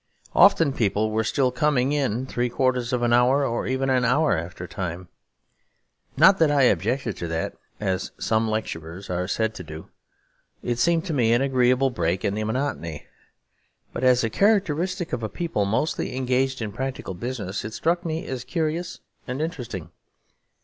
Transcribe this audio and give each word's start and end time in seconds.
Often 0.33 0.73
people 0.73 1.11
were 1.11 1.23
still 1.23 1.51
coming 1.51 1.91
in 1.91 2.25
three 2.25 2.49
quarters 2.49 2.91
of 2.91 3.03
an 3.03 3.13
hour 3.13 3.45
or 3.45 3.67
even 3.67 3.87
an 3.91 4.03
hour 4.03 4.35
after 4.35 4.65
time. 4.65 5.09
Not 6.17 6.39
that 6.39 6.49
I 6.49 6.63
objected 6.63 7.15
to 7.17 7.27
that, 7.27 7.53
as 7.79 8.11
some 8.17 8.49
lecturers 8.49 9.11
are 9.11 9.27
said 9.27 9.53
to 9.53 9.63
do; 9.63 9.89
it 10.63 10.79
seemed 10.79 11.05
to 11.05 11.13
me 11.13 11.33
an 11.33 11.43
agreeable 11.43 11.91
break 11.91 12.25
in 12.25 12.33
the 12.33 12.43
monotony; 12.43 13.05
but 13.93 14.03
as 14.03 14.23
a 14.23 14.29
characteristic 14.31 15.13
of 15.13 15.21
a 15.21 15.29
people 15.29 15.65
mostly 15.65 16.15
engaged 16.15 16.63
in 16.63 16.71
practical 16.71 17.13
business, 17.13 17.63
it 17.63 17.71
struck 17.75 18.03
me 18.03 18.25
as 18.25 18.43
curious 18.43 19.01
and 19.27 19.39
interesting. 19.39 19.91